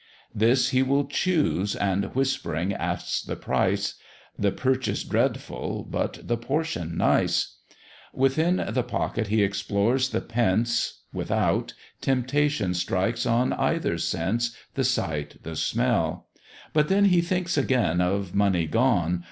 This 0.33 0.69
he 0.69 0.81
will 0.81 1.05
choose, 1.05 1.75
and 1.75 2.05
whispering 2.15 2.73
asks 2.73 3.21
the 3.21 3.35
price, 3.35 3.99
The 4.35 4.51
purchase 4.51 5.03
dreadful, 5.03 5.83
but 5.87 6.21
the 6.27 6.37
portion 6.37 6.97
nice: 6.97 7.57
Within 8.11 8.65
the 8.69 8.81
pocket 8.81 9.27
he 9.27 9.43
explores 9.43 10.09
the 10.09 10.21
pence; 10.21 11.01
Without, 11.13 11.75
temptation 12.01 12.73
strikes 12.73 13.27
on 13.27 13.53
either 13.53 13.99
sense, 13.99 14.57
The 14.73 14.85
sight, 14.85 15.35
the 15.43 15.55
smell; 15.55 16.25
but 16.73 16.87
then 16.89 17.05
he 17.05 17.21
thinks 17.21 17.55
again 17.55 18.01
Of 18.01 18.33
money 18.33 18.65
gone! 18.65 19.19